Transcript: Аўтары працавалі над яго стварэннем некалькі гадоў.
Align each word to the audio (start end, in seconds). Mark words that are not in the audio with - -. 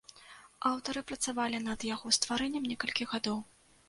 Аўтары 0.69 1.03
працавалі 1.11 1.59
над 1.65 1.85
яго 1.89 2.13
стварэннем 2.17 2.65
некалькі 2.73 3.07
гадоў. 3.13 3.37